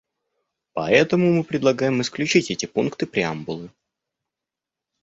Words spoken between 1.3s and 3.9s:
мы предлагаем исключить эти пункты преамбулы.